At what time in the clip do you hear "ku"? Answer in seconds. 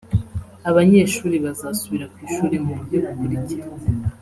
2.11-2.17